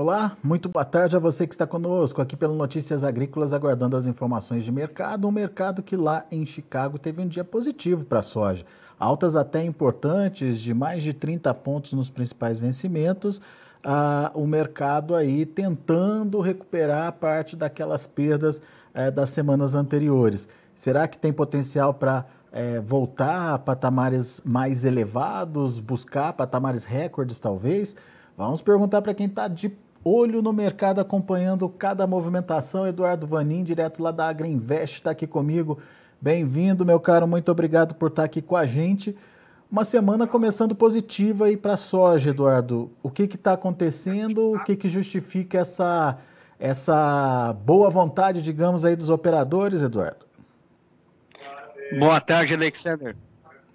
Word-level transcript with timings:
Olá, 0.00 0.36
muito 0.44 0.68
boa 0.68 0.84
tarde 0.84 1.16
a 1.16 1.18
você 1.18 1.44
que 1.44 1.52
está 1.52 1.66
conosco 1.66 2.22
aqui 2.22 2.36
pelo 2.36 2.54
Notícias 2.54 3.02
Agrícolas, 3.02 3.52
aguardando 3.52 3.96
as 3.96 4.06
informações 4.06 4.62
de 4.62 4.70
mercado. 4.70 5.26
Um 5.26 5.32
mercado 5.32 5.82
que 5.82 5.96
lá 5.96 6.24
em 6.30 6.46
Chicago 6.46 7.00
teve 7.00 7.20
um 7.20 7.26
dia 7.26 7.42
positivo 7.42 8.04
para 8.04 8.20
a 8.20 8.22
soja. 8.22 8.64
Altas 8.96 9.34
até 9.34 9.64
importantes, 9.64 10.60
de 10.60 10.72
mais 10.72 11.02
de 11.02 11.12
30 11.12 11.52
pontos 11.52 11.94
nos 11.94 12.10
principais 12.10 12.60
vencimentos. 12.60 13.42
Ah, 13.82 14.30
o 14.34 14.46
mercado 14.46 15.16
aí 15.16 15.44
tentando 15.44 16.40
recuperar 16.40 17.14
parte 17.14 17.56
daquelas 17.56 18.06
perdas 18.06 18.62
eh, 18.94 19.10
das 19.10 19.30
semanas 19.30 19.74
anteriores. 19.74 20.48
Será 20.76 21.08
que 21.08 21.18
tem 21.18 21.32
potencial 21.32 21.92
para 21.92 22.24
eh, 22.52 22.80
voltar 22.86 23.54
a 23.54 23.58
patamares 23.58 24.42
mais 24.44 24.84
elevados, 24.84 25.80
buscar 25.80 26.34
patamares 26.34 26.84
recordes 26.84 27.40
talvez? 27.40 27.96
Vamos 28.38 28.62
perguntar 28.62 29.02
para 29.02 29.12
quem 29.12 29.26
está 29.26 29.48
de 29.48 29.68
olho 30.08 30.40
no 30.40 30.52
mercado, 30.52 31.00
acompanhando 31.00 31.68
cada 31.68 32.06
movimentação. 32.06 32.86
Eduardo 32.86 33.26
Vanin, 33.26 33.62
direto 33.62 34.02
lá 34.02 34.10
da 34.10 34.28
Agriinvest, 34.28 34.96
está 34.96 35.10
aqui 35.10 35.26
comigo. 35.26 35.78
Bem-vindo, 36.20 36.84
meu 36.84 36.98
caro, 36.98 37.28
muito 37.28 37.50
obrigado 37.50 37.94
por 37.94 38.08
estar 38.08 38.22
tá 38.22 38.26
aqui 38.26 38.42
com 38.42 38.56
a 38.56 38.66
gente. 38.66 39.16
Uma 39.70 39.84
semana 39.84 40.26
começando 40.26 40.74
positiva 40.74 41.44
aí 41.44 41.56
para 41.56 41.74
a 41.74 41.76
soja, 41.76 42.30
Eduardo. 42.30 42.90
O 43.02 43.10
que 43.10 43.24
está 43.24 43.52
acontecendo? 43.52 44.52
O 44.52 44.64
que, 44.64 44.74
que 44.74 44.88
justifica 44.88 45.58
essa, 45.58 46.16
essa 46.58 47.54
boa 47.64 47.90
vontade, 47.90 48.40
digamos, 48.40 48.84
aí 48.84 48.96
dos 48.96 49.10
operadores, 49.10 49.82
Eduardo? 49.82 50.26
Boa 51.98 52.20
tarde, 52.20 52.54
Alexander. 52.54 53.14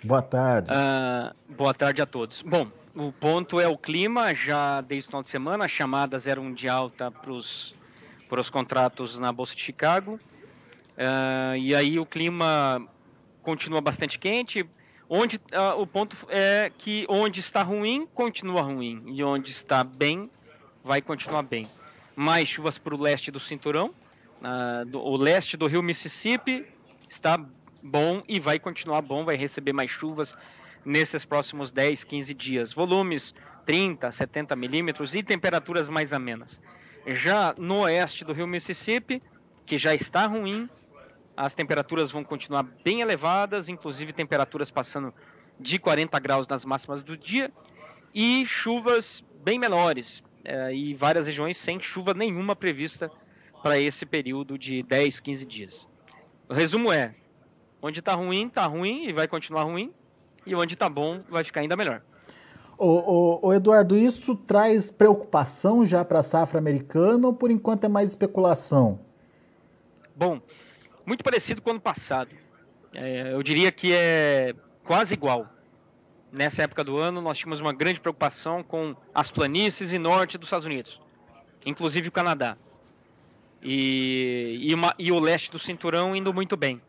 Boa 0.04 0.22
tarde. 0.22 0.70
Uh, 0.70 1.54
boa 1.56 1.74
tarde 1.74 2.02
a 2.02 2.06
todos. 2.06 2.42
Bom, 2.42 2.68
o 2.96 3.12
ponto 3.12 3.60
é 3.60 3.68
o 3.68 3.78
clima, 3.78 4.34
já 4.36 4.82
desde 4.82 5.08
o 5.08 5.10
final 5.10 5.24
de 5.24 5.30
semana, 5.30 5.66
a 5.66 5.68
chamada 5.68 6.18
01 6.18 6.54
de 6.54 6.70
alta 6.70 7.10
para 7.10 7.32
os 7.32 7.74
contratos 8.52 9.18
na 9.18 9.32
Bolsa 9.32 9.56
de 9.56 9.62
Chicago. 9.62 10.20
Uh, 10.96 11.58
e 11.58 11.74
aí 11.74 12.00
o 12.00 12.06
clima 12.06 12.88
continua 13.42 13.82
bastante 13.82 14.20
quente. 14.20 14.68
Onde 15.10 15.38
uh, 15.38 15.80
o 15.80 15.88
ponto 15.88 16.16
é 16.30 16.72
que 16.78 17.06
onde 17.10 17.40
está 17.40 17.64
ruim, 17.64 18.08
continua 18.14 18.62
ruim. 18.62 19.04
E 19.08 19.24
onde 19.24 19.50
está 19.50 19.84
bem, 19.84 20.30
vai 20.84 21.02
continuar 21.02 21.42
bem. 21.42 21.68
Mais 22.16 22.48
chuvas 22.48 22.78
para 22.78 22.94
o 22.94 23.02
leste 23.02 23.32
do 23.32 23.40
cinturão. 23.40 23.94
Uh, 24.40 24.86
do, 24.86 25.00
o 25.00 25.18
leste 25.18 25.58
do 25.58 25.66
rio 25.66 25.82
Mississippi 25.82 26.66
está 27.10 27.44
bom 27.82 28.22
e 28.28 28.40
vai 28.40 28.60
continuar 28.60 29.02
bom, 29.02 29.26
vai 29.26 29.36
receber 29.36 29.74
mais 29.74 29.90
chuvas 29.90 30.36
nesses 30.86 31.26
próximos 31.26 31.72
10, 31.72 32.04
15 32.04 32.34
dias. 32.34 32.74
Volumes 32.74 33.34
30, 33.66 34.12
70 34.12 34.56
milímetros 34.56 35.16
e 35.16 35.24
temperaturas 35.24 35.90
mais 35.90 36.14
amenas. 36.14 36.60
Já 37.08 37.54
no 37.58 37.82
oeste 37.82 38.24
do 38.24 38.34
rio 38.34 38.48
Mississippi, 38.48 39.22
que 39.66 39.78
já 39.78 39.94
está 39.94 40.26
ruim, 40.26 40.70
as 41.36 41.54
temperaturas 41.54 42.12
vão 42.12 42.24
continuar 42.24 42.64
bem 42.84 43.02
elevadas, 43.02 43.70
inclusive 43.70 44.14
temperaturas 44.14 44.70
passando 44.70 45.14
de 45.60 45.80
40 45.80 46.20
graus 46.20 46.48
nas 46.48 46.66
máximas 46.66 47.04
do 47.04 47.18
dia, 47.18 47.52
e 48.14 48.46
chuvas 48.46 49.24
bem 49.44 49.58
menores, 49.58 50.24
é, 50.46 50.74
e 50.74 50.94
várias 50.94 51.26
regiões 51.26 51.58
sem 51.58 51.80
chuva 51.80 52.14
nenhuma 52.14 52.56
prevista 52.56 53.10
para 53.62 53.80
esse 53.80 54.06
período 54.06 54.58
de 54.58 54.84
10, 54.84 55.20
15 55.20 55.46
dias. 55.46 55.88
O 56.50 56.54
resumo 56.54 56.92
é: 56.92 57.16
onde 57.82 58.00
está 58.00 58.14
ruim, 58.14 58.48
está 58.48 58.66
ruim 58.66 59.08
e 59.08 59.14
vai 59.14 59.28
continuar 59.28 59.64
ruim, 59.64 59.94
e 60.46 60.56
onde 60.56 60.74
está 60.74 60.90
bom 60.90 61.22
vai 61.30 61.44
ficar 61.44 61.62
ainda 61.62 61.76
melhor. 61.76 62.02
Ô, 62.78 63.54
Eduardo, 63.54 63.96
isso 63.96 64.36
traz 64.36 64.92
preocupação 64.92 65.86
já 65.86 66.04
para 66.04 66.20
a 66.20 66.24
safra 66.24 66.60
americana 66.60 67.28
ou 67.28 67.34
por 67.34 67.52
enquanto 67.52 67.86
é 67.86 67.88
mais 67.88 68.10
especulação? 68.10 69.00
Bom, 70.16 70.42
muito 71.06 71.24
parecido 71.24 71.62
com 71.62 71.70
o 71.70 71.74
ano 71.74 71.80
passado. 71.80 72.32
É, 72.94 73.34
eu 73.34 73.42
diria 73.42 73.72
que 73.72 73.94
é 73.94 74.54
quase 74.84 75.14
igual. 75.14 75.48
Nessa 76.32 76.64
época 76.64 76.84
do 76.84 76.98
ano, 76.98 77.22
nós 77.22 77.38
tínhamos 77.38 77.62
uma 77.62 77.72
grande 77.72 78.00
preocupação 78.00 78.64
com 78.64 78.96
as 79.14 79.30
planícies 79.30 79.94
e 79.94 80.00
norte 80.00 80.38
dos 80.38 80.48
Estados 80.48 80.66
Unidos, 80.66 81.00
inclusive 81.66 82.08
o 82.08 82.12
Canadá. 82.12 82.58
E, 83.62 84.58
e, 84.62 84.74
uma, 84.74 84.94
e 84.98 85.12
o 85.12 85.20
leste 85.20 85.52
do 85.52 85.60
cinturão 85.60 86.16
indo 86.16 86.34
muito 86.34 86.58
bem 86.58 86.82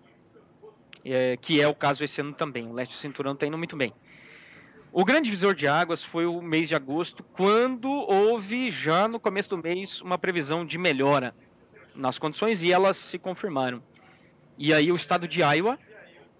é, 1.05 1.37
que 1.37 1.61
é 1.61 1.69
o 1.69 1.75
caso 1.75 2.05
esse 2.05 2.21
ano 2.21 2.33
também. 2.33 2.67
O 2.67 2.73
leste 2.73 2.93
do 2.93 2.99
cinturão 2.99 3.33
está 3.33 3.47
indo 3.47 3.59
muito 3.59 3.77
bem. 3.77 3.93
O 4.93 5.05
grande 5.05 5.25
divisor 5.25 5.55
de 5.55 5.67
águas 5.67 6.05
foi 6.05 6.25
o 6.25 6.41
mês 6.41 6.69
de 6.69 6.75
agosto, 6.75 7.25
quando 7.25 7.91
houve 7.91 8.71
já 8.71 9.09
no 9.09 9.19
começo 9.19 9.51
do 9.51 9.59
mês 9.59 10.01
uma 10.01 10.17
previsão 10.17 10.65
de 10.65 10.79
melhora 10.79 11.35
nas 11.95 12.19
condições 12.19 12.63
e 12.63 12.73
elas 12.73 12.97
se 12.97 13.19
confirmaram. 13.19 13.83
E 14.57 14.73
aí 14.73 14.93
o 14.93 14.97
estado 14.97 15.27
de 15.27 15.41
Iowa, 15.41 15.79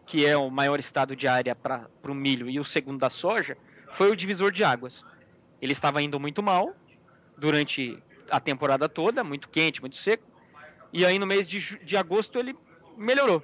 que 0.07 0.25
é 0.25 0.37
o 0.37 0.51
maior 0.51 0.79
estado 0.79 1.17
de 1.17 1.27
área 1.27 1.55
para 1.55 1.89
o 2.07 2.15
milho 2.15 2.49
e 2.49 2.61
o 2.61 2.65
segundo 2.65 3.01
da 3.01 3.11
soja, 3.11 3.57
foi 3.91 4.11
o 4.11 4.17
divisor 4.17 4.53
de 4.53 4.63
águas. 4.63 5.05
Ele 5.61 5.73
estava 5.73 6.01
indo 6.01 6.21
muito 6.21 6.41
mal 6.41 6.75
durante 7.37 8.01
a 8.31 8.39
temporada 8.39 8.89
toda, 8.89 9.25
muito 9.25 9.49
quente, 9.49 9.81
muito 9.81 9.97
seco. 9.97 10.25
E 10.93 11.05
aí 11.05 11.19
no 11.19 11.27
mês 11.27 11.49
de, 11.49 11.85
de 11.85 11.97
agosto 11.97 12.39
ele 12.39 12.57
melhorou. 12.97 13.43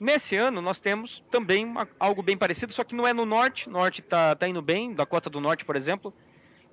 Nesse 0.00 0.36
ano, 0.36 0.62
nós 0.62 0.78
temos 0.78 1.24
também 1.30 1.64
uma, 1.64 1.88
algo 1.98 2.22
bem 2.22 2.36
parecido, 2.36 2.72
só 2.72 2.84
que 2.84 2.94
não 2.94 3.06
é 3.06 3.12
no 3.12 3.26
norte. 3.26 3.68
Norte 3.68 4.00
está 4.00 4.34
tá 4.34 4.48
indo 4.48 4.62
bem, 4.62 4.94
Dakota 4.94 5.28
do 5.28 5.40
Norte, 5.40 5.64
por 5.64 5.74
exemplo, 5.74 6.14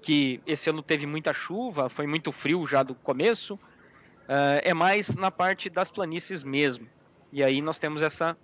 que 0.02 0.40
esse 0.46 0.70
ano 0.70 0.84
teve 0.84 1.08
muita 1.08 1.34
chuva, 1.34 1.90
foi 1.90 2.06
muito 2.06 2.32
frio 2.32 2.66
já 2.68 2.84
do 2.84 2.94
começo. 2.94 3.56
Uh, 3.56 4.62
é 4.62 4.74
mais 4.74 5.16
na 5.16 5.32
parte 5.32 5.70
das 5.70 5.90
planícies 5.90 6.44
mesmo. 6.44 6.88
E 7.32 7.44
aí 7.44 7.62
nós 7.62 7.80
temos 7.80 8.02
essa. 8.02 8.38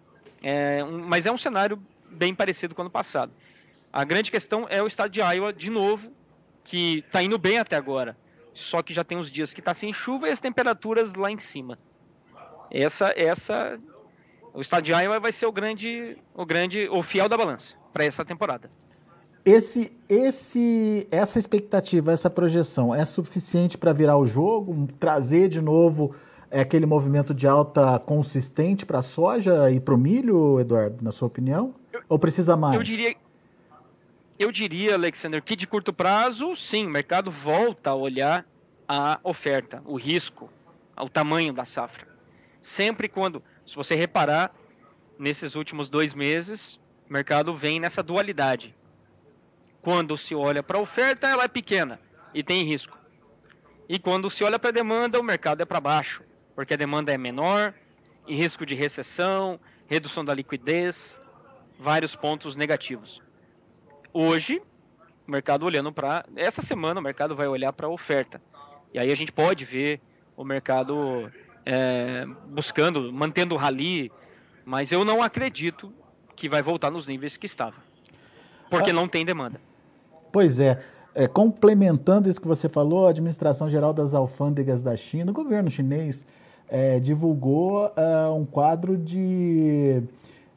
É, 0.43 0.83
um, 0.83 1.05
mas 1.05 1.25
é 1.25 1.31
um 1.31 1.37
cenário 1.37 1.81
bem 2.09 2.33
parecido 2.33 2.73
com 2.73 2.81
o 2.81 2.83
ano 2.83 2.91
passado. 2.91 3.31
A 3.93 4.03
grande 4.03 4.31
questão 4.31 4.65
é 4.69 4.81
o 4.81 4.87
estado 4.87 5.11
de 5.11 5.19
Iowa, 5.19 5.53
de 5.53 5.69
novo, 5.69 6.11
que 6.63 6.99
está 7.05 7.21
indo 7.21 7.37
bem 7.37 7.59
até 7.59 7.75
agora. 7.75 8.17
Só 8.53 8.81
que 8.81 8.93
já 8.93 9.03
tem 9.03 9.17
os 9.17 9.31
dias 9.31 9.53
que 9.53 9.59
está 9.59 9.73
sem 9.73 9.93
chuva 9.93 10.27
e 10.27 10.31
as 10.31 10.39
temperaturas 10.39 11.13
lá 11.13 11.29
em 11.31 11.39
cima. 11.39 11.77
Essa, 12.69 13.13
essa 13.15 13.77
o 14.53 14.61
estado 14.61 14.83
de 14.83 14.91
Iowa 14.91 15.19
vai 15.19 15.31
ser 15.31 15.45
o 15.45 15.51
grande, 15.51 16.17
o 16.33 16.45
grande, 16.45 16.87
o 16.89 17.01
fiel 17.01 17.29
da 17.29 17.37
balança 17.37 17.75
para 17.93 18.05
essa 18.05 18.23
temporada. 18.25 18.69
Esse, 19.43 19.91
esse, 20.07 21.07
essa 21.09 21.39
expectativa, 21.39 22.11
essa 22.11 22.29
projeção 22.29 22.93
é 22.93 23.03
suficiente 23.05 23.77
para 23.77 23.91
virar 23.91 24.17
o 24.17 24.25
jogo, 24.25 24.87
trazer 24.99 25.47
de 25.47 25.59
novo 25.59 26.15
é, 26.51 26.61
aquele 26.61 26.85
movimento 26.85 27.33
de 27.33 27.47
alta 27.47 27.97
consistente 27.97 28.85
para 28.85 28.99
a 28.99 29.01
soja 29.01 29.71
e 29.71 29.79
para 29.79 29.95
o 29.95 29.97
milho, 29.97 30.59
Eduardo, 30.59 31.03
na 31.03 31.11
sua 31.11 31.27
opinião? 31.27 31.73
Eu, 31.91 32.03
Ou 32.07 32.19
precisa 32.19 32.55
mais? 32.55 32.75
Eu 32.75 32.83
diria, 32.83 33.15
eu 34.37 34.51
diria, 34.51 34.93
Alexander, 34.93 35.41
que 35.41 35.55
de 35.55 35.65
curto 35.65 35.91
prazo, 35.91 36.55
sim, 36.55 36.85
o 36.85 36.89
mercado 36.89 37.31
volta 37.31 37.91
a 37.91 37.95
olhar 37.95 38.45
a 38.87 39.19
oferta, 39.23 39.81
o 39.85 39.95
risco, 39.95 40.49
o 40.95 41.09
tamanho 41.09 41.51
da 41.51 41.65
safra. 41.65 42.07
Sempre 42.61 43.07
quando 43.07 43.41
se 43.65 43.75
você 43.75 43.95
reparar, 43.95 44.53
nesses 45.17 45.55
últimos 45.55 45.89
dois 45.89 46.13
meses, 46.13 46.79
o 47.09 47.13
mercado 47.13 47.55
vem 47.55 47.79
nessa 47.79 48.01
dualidade. 48.01 48.75
Quando 49.81 50.17
se 50.17 50.35
olha 50.35 50.61
para 50.61 50.77
a 50.77 50.81
oferta, 50.81 51.27
ela 51.27 51.43
é 51.43 51.47
pequena 51.47 51.99
e 52.33 52.43
tem 52.43 52.63
risco. 52.63 52.97
E 53.87 53.99
quando 53.99 54.29
se 54.29 54.43
olha 54.43 54.57
para 54.57 54.69
a 54.69 54.73
demanda, 54.73 55.19
o 55.19 55.23
mercado 55.23 55.61
é 55.61 55.65
para 55.65 55.79
baixo, 55.79 56.23
porque 56.55 56.73
a 56.73 56.77
demanda 56.77 57.11
é 57.11 57.17
menor 57.17 57.73
risco 58.27 58.65
de 58.65 58.75
recessão, 58.75 59.59
redução 59.87 60.23
da 60.23 60.33
liquidez, 60.33 61.19
vários 61.77 62.15
pontos 62.15 62.55
negativos. 62.55 63.21
Hoje, 64.13 64.61
o 65.27 65.31
mercado 65.31 65.65
olhando 65.65 65.91
para. 65.91 66.25
Essa 66.35 66.61
semana, 66.61 66.99
o 66.99 67.03
mercado 67.03 67.35
vai 67.35 67.47
olhar 67.47 67.73
para 67.73 67.87
a 67.87 67.89
oferta. 67.89 68.41
E 68.93 68.99
aí 68.99 69.11
a 69.11 69.15
gente 69.15 69.31
pode 69.31 69.65
ver 69.65 70.01
o 70.35 70.43
mercado 70.43 71.31
é, 71.65 72.25
buscando, 72.47 73.11
mantendo 73.11 73.55
o 73.55 73.57
rally, 73.57 74.11
mas 74.65 74.91
eu 74.91 75.03
não 75.03 75.21
acredito 75.21 75.91
que 76.35 76.49
vai 76.49 76.61
voltar 76.61 76.89
nos 76.89 77.07
níveis 77.07 77.37
que 77.37 77.45
estava, 77.45 77.75
porque 78.69 78.89
ah, 78.91 78.93
não 78.93 79.07
tem 79.07 79.25
demanda. 79.25 79.59
Pois 80.31 80.59
é. 80.59 80.83
é. 81.13 81.27
Complementando 81.27 82.29
isso 82.29 82.41
que 82.41 82.47
você 82.47 82.69
falou, 82.69 83.07
a 83.07 83.09
Administração 83.09 83.69
Geral 83.69 83.93
das 83.93 84.13
Alfândegas 84.13 84.81
da 84.81 84.95
China, 84.95 85.31
o 85.31 85.33
governo 85.33 85.69
chinês, 85.69 86.25
é, 86.67 86.99
divulgou 86.99 87.87
uh, 87.87 88.33
um 88.33 88.45
quadro 88.45 88.97
de, 88.97 90.01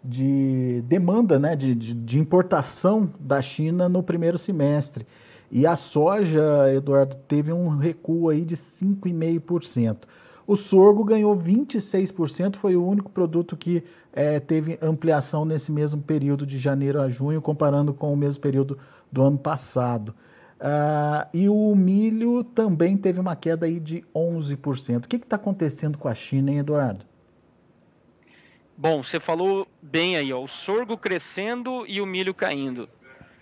de 0.03 0.83
demanda, 0.87 1.41
né, 1.41 1.57
de, 1.57 1.75
de, 1.75 1.93
de 1.93 2.19
importação 2.21 3.13
da 3.19 3.43
China 3.43 3.89
no 3.89 4.03
primeiro 4.03 4.39
semestre. 4.39 5.05
E 5.51 5.67
a 5.67 5.77
soja, 5.77 6.73
Eduardo, 6.75 7.17
teve 7.29 7.53
um 7.53 7.69
recuo 7.69 8.29
aí 8.29 8.45
de 8.45 8.57
5,5%. 8.57 10.05
O 10.47 10.57
sorgo 10.57 11.05
ganhou 11.05 11.35
26%, 11.35 12.57
foi 12.57 12.77
o 12.77 12.87
único 12.87 13.11
produto 13.11 13.57
que 13.57 13.83
é, 14.13 14.39
teve 14.39 14.79
ampliação 14.83 15.45
nesse 15.45 15.73
mesmo 15.73 16.03
período 16.03 16.47
de 16.47 16.59
janeiro 16.59 17.01
a 17.01 17.09
junho, 17.09 17.41
comparando 17.41 17.95
com 17.95 18.13
o 18.13 18.17
mesmo 18.17 18.43
período 18.43 18.79
do 19.11 19.23
ano 19.23 19.39
passado. 19.39 20.15
Uh, 20.61 21.29
e 21.33 21.49
o 21.49 21.75
milho 21.75 22.45
também 22.45 22.97
teve 22.97 23.21
uma 23.21 23.35
queda 23.35 23.67
aí 23.67 23.81
de 23.81 24.05
11%. 24.15 25.05
O 25.05 25.09
que 25.09 25.17
está 25.17 25.37
acontecendo 25.37 25.99
com 25.99 26.09
a 26.09 26.15
China, 26.15 26.51
hein, 26.51 26.59
Eduardo? 26.59 27.05
Bom, 28.77 29.03
você 29.03 29.21
falou 29.21 29.69
bem 29.81 30.17
aí, 30.17 30.33
ó, 30.33 30.43
o 30.43 30.49
sorgo 30.49 30.97
crescendo 30.97 31.85
e 31.87 32.01
o 32.01 32.07
milho 32.07 32.35
caindo. 32.35 32.89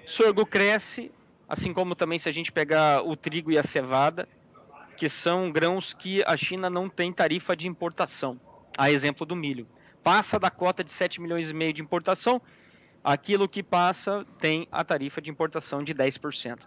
Sorgo 0.04 0.44
cresce, 0.44 1.10
assim 1.48 1.72
como 1.72 1.94
também 1.94 2.18
se 2.18 2.28
a 2.28 2.32
gente 2.32 2.52
pegar 2.52 3.02
o 3.02 3.16
trigo 3.16 3.50
e 3.50 3.58
a 3.58 3.62
cevada, 3.62 4.28
que 5.02 5.08
são 5.08 5.50
grãos 5.50 5.92
que 5.92 6.22
a 6.24 6.36
China 6.36 6.70
não 6.70 6.88
tem 6.88 7.12
tarifa 7.12 7.56
de 7.56 7.66
importação. 7.66 8.40
A 8.78 8.88
exemplo 8.88 9.26
do 9.26 9.34
milho. 9.34 9.66
Passa 10.00 10.38
da 10.38 10.48
cota 10.48 10.84
de 10.84 10.92
7 10.92 11.20
milhões 11.20 11.50
e 11.50 11.52
meio 11.52 11.72
de 11.72 11.82
importação, 11.82 12.40
aquilo 13.02 13.48
que 13.48 13.64
passa 13.64 14.24
tem 14.38 14.68
a 14.70 14.84
tarifa 14.84 15.20
de 15.20 15.28
importação 15.28 15.82
de 15.82 15.92
10%. 15.92 16.60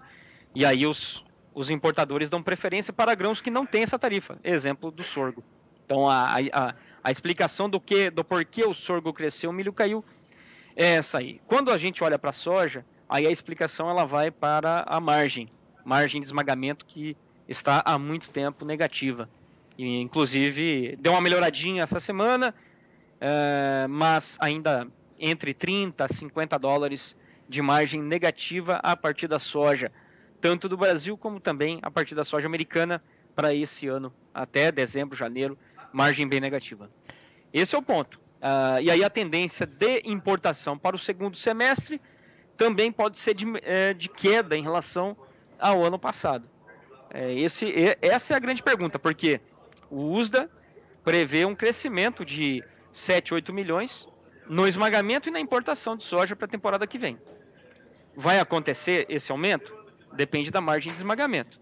E 0.53 0.65
aí 0.65 0.85
os, 0.85 1.23
os 1.53 1.69
importadores 1.69 2.29
dão 2.29 2.43
preferência 2.43 2.91
para 2.91 3.15
grãos 3.15 3.39
que 3.39 3.49
não 3.49 3.65
têm 3.65 3.83
essa 3.83 3.97
tarifa. 3.97 4.37
Exemplo 4.43 4.91
do 4.91 5.01
sorgo. 5.01 5.41
Então 5.85 6.05
a, 6.05 6.35
a, 6.51 6.75
a 7.05 7.11
explicação 7.11 7.69
do 7.69 7.79
que, 7.79 8.09
do 8.09 8.21
porquê 8.21 8.65
o 8.65 8.73
sorgo 8.73 9.13
cresceu, 9.13 9.49
o 9.49 9.53
milho 9.53 9.71
caiu, 9.71 10.03
é 10.75 10.95
essa 10.95 11.19
aí. 11.19 11.39
Quando 11.47 11.71
a 11.71 11.77
gente 11.77 12.03
olha 12.03 12.19
para 12.19 12.31
a 12.31 12.33
soja, 12.33 12.85
aí 13.07 13.25
a 13.25 13.31
explicação 13.31 13.89
ela 13.89 14.03
vai 14.03 14.29
para 14.29 14.83
a 14.85 14.99
margem, 14.99 15.49
margem 15.85 16.19
de 16.19 16.27
esmagamento 16.27 16.85
que 16.85 17.15
está 17.47 17.81
há 17.85 17.97
muito 17.97 18.29
tempo 18.29 18.65
negativa. 18.65 19.29
E, 19.77 20.01
inclusive 20.01 20.95
deu 20.99 21.11
uma 21.11 21.21
melhoradinha 21.21 21.83
essa 21.83 21.99
semana, 21.99 22.53
é, 23.19 23.87
mas 23.87 24.37
ainda 24.39 24.87
entre 25.19 25.53
30 25.53 26.05
a 26.05 26.07
50 26.07 26.57
dólares 26.57 27.15
de 27.47 27.61
margem 27.61 28.01
negativa 28.01 28.75
a 28.83 28.95
partir 28.95 29.27
da 29.27 29.39
soja 29.39 29.91
tanto 30.45 30.69
do 30.69 30.77
Brasil 30.77 31.17
como 31.17 31.39
também 31.39 31.79
a 31.81 31.89
partir 31.89 32.13
da 32.13 32.23
soja 32.23 32.45
americana 32.45 33.01
para 33.35 33.51
esse 33.51 33.87
ano, 33.87 34.13
até 34.31 34.71
dezembro, 34.71 35.17
janeiro, 35.17 35.57
margem 35.91 36.27
bem 36.27 36.39
negativa. 36.39 36.89
Esse 37.51 37.73
é 37.73 37.77
o 37.77 37.81
ponto. 37.81 38.19
Uh, 38.35 38.79
e 38.81 38.91
aí 38.91 39.03
a 39.03 39.09
tendência 39.09 39.65
de 39.65 40.03
importação 40.05 40.77
para 40.77 40.95
o 40.95 40.99
segundo 40.99 41.35
semestre 41.35 41.99
também 42.55 42.91
pode 42.91 43.19
ser 43.19 43.33
de, 43.33 43.45
é, 43.63 43.93
de 43.93 44.07
queda 44.07 44.55
em 44.55 44.61
relação 44.61 45.17
ao 45.57 45.83
ano 45.83 45.97
passado. 45.97 46.47
É, 47.09 47.33
esse, 47.33 47.73
essa 48.01 48.33
é 48.33 48.37
a 48.37 48.39
grande 48.39 48.61
pergunta, 48.61 48.99
porque 48.99 49.39
o 49.89 50.11
USDA 50.11 50.49
prevê 51.03 51.45
um 51.45 51.55
crescimento 51.55 52.25
de 52.25 52.63
7, 52.91 53.33
8 53.33 53.53
milhões 53.53 54.07
no 54.47 54.67
esmagamento 54.67 55.29
e 55.29 55.31
na 55.31 55.39
importação 55.39 55.95
de 55.95 56.03
soja 56.03 56.35
para 56.35 56.45
a 56.45 56.49
temporada 56.49 56.85
que 56.87 56.97
vem. 56.97 57.17
Vai 58.15 58.39
acontecer 58.39 59.05
esse 59.09 59.31
aumento? 59.31 59.73
Depende 60.13 60.51
da 60.51 60.61
margem 60.61 60.91
de 60.91 60.97
esmagamento. 60.97 61.59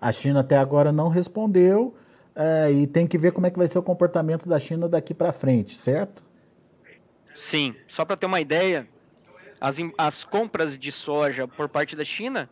A 0.00 0.10
China 0.12 0.40
até 0.40 0.56
agora 0.56 0.92
não 0.92 1.08
respondeu 1.08 1.94
é, 2.34 2.72
e 2.72 2.86
tem 2.86 3.06
que 3.06 3.18
ver 3.18 3.32
como 3.32 3.46
é 3.46 3.50
que 3.50 3.58
vai 3.58 3.68
ser 3.68 3.78
o 3.78 3.82
comportamento 3.82 4.48
da 4.48 4.58
China 4.58 4.88
daqui 4.88 5.12
para 5.12 5.32
frente, 5.32 5.76
certo? 5.76 6.24
Sim. 7.34 7.74
Só 7.86 8.04
para 8.04 8.16
ter 8.16 8.26
uma 8.26 8.40
ideia, 8.40 8.88
as, 9.60 9.76
as 9.98 10.24
compras 10.24 10.78
de 10.78 10.90
soja 10.90 11.46
por 11.46 11.68
parte 11.68 11.94
da 11.94 12.04
China 12.04 12.48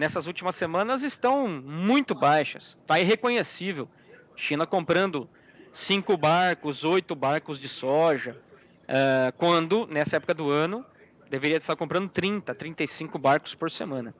nessas 0.00 0.26
últimas 0.26 0.56
semanas 0.56 1.02
estão 1.02 1.46
muito 1.46 2.14
baixas. 2.14 2.74
Está 2.80 2.98
irreconhecível. 2.98 3.86
China 4.34 4.66
comprando 4.66 5.28
cinco 5.74 6.16
barcos, 6.16 6.84
oito 6.84 7.14
barcos 7.14 7.58
de 7.58 7.68
soja, 7.68 8.34
uh, 8.84 9.30
quando 9.36 9.86
nessa 9.86 10.16
época 10.16 10.32
do 10.32 10.48
ano 10.48 10.86
deveria 11.28 11.58
estar 11.58 11.76
comprando 11.76 12.08
30, 12.08 12.54
35 12.54 13.18
barcos 13.18 13.54
por 13.54 13.70
semana. 13.70 14.14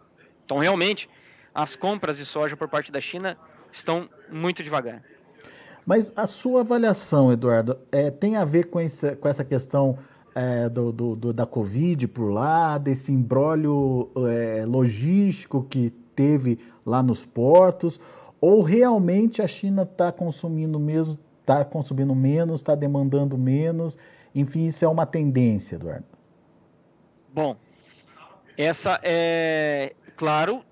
Então, 0.45 0.59
realmente, 0.59 1.09
as 1.55 1.75
compras 1.77 2.19
de 2.19 2.27
soja 2.27 2.55
por 2.59 2.69
parte 2.69 2.93
da 2.93 3.01
China 3.01 3.39
estão 3.73 4.07
muito 4.31 4.63
devagar. 4.63 5.03
Mas 5.87 6.13
a 6.15 6.27
sua 6.27 6.61
avaliação, 6.61 7.33
Eduardo, 7.33 7.79
é, 7.91 8.11
tem 8.11 8.37
a 8.37 8.45
ver 8.45 8.65
com, 8.65 8.79
esse, 8.79 9.17
com 9.17 9.27
essa 9.27 9.43
questão 9.47 9.99
é, 10.35 10.69
do, 10.69 10.93
do, 10.93 11.17
do, 11.17 11.33
da 11.33 11.47
Covid 11.47 12.09
por 12.09 12.31
lá, 12.31 12.79
desse 12.79 13.13
embrólio 13.13 14.11
é, 14.29 14.65
logístico 14.67 15.65
que 15.69 15.91
teve 16.15 16.59
lá 16.85 17.03
nos 17.03 17.25
portos, 17.25 18.01
ou 18.41 18.63
realmente 18.63 19.43
a 19.43 19.47
China 19.47 19.83
está 19.83 20.11
consumindo 20.11 20.79
mesmo, 20.79 21.19
está 21.41 21.65
consumindo 21.65 22.15
menos, 22.15 22.61
está 22.61 22.75
demandando 22.75 23.37
menos, 23.37 23.99
enfim, 24.35 24.67
isso 24.67 24.85
é 24.85 24.89
uma 24.89 25.07
tendência, 25.07 25.77
Eduardo? 25.77 26.05
Bom, 27.33 27.57
essa 28.57 29.01
é, 29.03 29.95
Claro, 30.21 30.63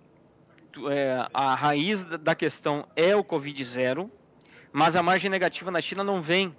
é, 0.90 1.26
a 1.32 1.54
raiz 1.54 2.04
da 2.04 2.34
questão 2.34 2.87
é 2.94 3.16
o 3.16 3.25
Covid-0, 3.25 4.11
mas 4.70 4.94
a 4.94 5.02
margem 5.02 5.31
negativa 5.31 5.70
na 5.70 5.81
China 5.81 6.04
não 6.04 6.20
vem 6.20 6.54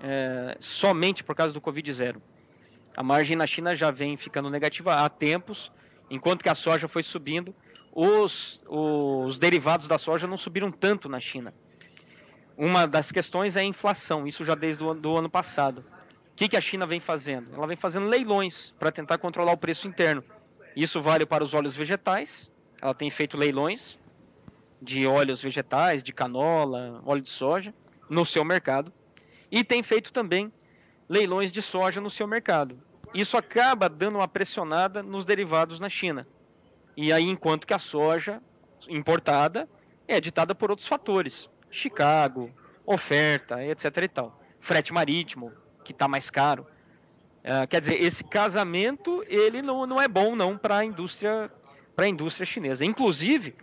é, 0.00 0.56
somente 0.58 1.22
por 1.22 1.36
causa 1.36 1.52
do 1.52 1.60
Covid-0. 1.60 2.16
A 2.96 3.02
margem 3.02 3.36
na 3.36 3.46
China 3.46 3.74
já 3.74 3.90
vem 3.90 4.16
ficando 4.16 4.50
negativa 4.50 4.94
há 4.96 5.08
tempos, 5.08 5.72
enquanto 6.10 6.42
que 6.42 6.48
a 6.48 6.54
soja 6.54 6.88
foi 6.88 7.02
subindo, 7.02 7.54
os, 7.92 8.60
os 8.68 9.38
derivados 9.38 9.86
da 9.86 9.98
soja 9.98 10.26
não 10.26 10.36
subiram 10.36 10.70
tanto 10.70 11.08
na 11.08 11.20
China. 11.20 11.54
Uma 12.56 12.86
das 12.86 13.10
questões 13.10 13.56
é 13.56 13.60
a 13.60 13.64
inflação, 13.64 14.26
isso 14.26 14.44
já 14.44 14.54
desde 14.54 14.84
o 14.84 14.94
do 14.94 15.16
ano 15.16 15.30
passado. 15.30 15.84
O 16.32 16.34
que, 16.36 16.48
que 16.48 16.56
a 16.56 16.60
China 16.60 16.86
vem 16.86 17.00
fazendo? 17.00 17.54
Ela 17.54 17.66
vem 17.66 17.76
fazendo 17.76 18.06
leilões 18.06 18.72
para 18.78 18.92
tentar 18.92 19.18
controlar 19.18 19.52
o 19.52 19.56
preço 19.56 19.88
interno. 19.88 20.22
Isso 20.74 21.00
vale 21.00 21.26
para 21.26 21.44
os 21.44 21.54
óleos 21.54 21.76
vegetais. 21.76 22.50
Ela 22.80 22.94
tem 22.94 23.10
feito 23.10 23.36
leilões 23.36 23.98
de 24.80 25.06
óleos 25.06 25.42
vegetais, 25.42 26.02
de 26.02 26.12
canola, 26.12 27.00
óleo 27.04 27.22
de 27.22 27.30
soja 27.30 27.72
no 28.08 28.26
seu 28.26 28.44
mercado 28.44 28.92
e 29.52 29.62
tem 29.62 29.82
feito 29.82 30.12
também 30.12 30.50
leilões 31.12 31.52
de 31.52 31.60
soja 31.60 32.00
no 32.00 32.08
seu 32.08 32.26
mercado. 32.26 32.80
Isso 33.12 33.36
acaba 33.36 33.86
dando 33.86 34.16
uma 34.16 34.26
pressionada 34.26 35.02
nos 35.02 35.26
derivados 35.26 35.78
na 35.78 35.90
China. 35.90 36.26
E 36.96 37.12
aí, 37.12 37.24
enquanto 37.24 37.66
que 37.66 37.74
a 37.74 37.78
soja 37.78 38.40
importada 38.88 39.68
é 40.08 40.18
ditada 40.18 40.54
por 40.54 40.70
outros 40.70 40.88
fatores, 40.88 41.50
Chicago, 41.70 42.50
oferta, 42.86 43.62
etc. 43.62 43.84
e 43.98 44.08
tal, 44.08 44.40
frete 44.58 44.90
marítimo 44.90 45.52
que 45.84 45.92
está 45.92 46.08
mais 46.08 46.30
caro. 46.30 46.66
Uh, 47.44 47.66
quer 47.68 47.80
dizer, 47.80 48.02
esse 48.02 48.24
casamento 48.24 49.22
ele 49.28 49.60
não, 49.60 49.84
não 49.84 50.00
é 50.00 50.08
bom 50.08 50.34
não 50.34 50.56
para 50.56 50.78
a 50.78 50.84
indústria 50.84 51.50
para 51.94 52.06
a 52.06 52.08
indústria 52.08 52.46
chinesa. 52.46 52.86
Inclusive 52.86 53.54